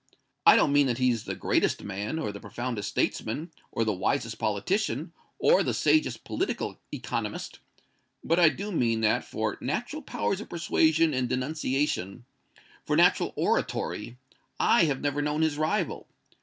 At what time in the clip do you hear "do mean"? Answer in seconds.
8.49-9.01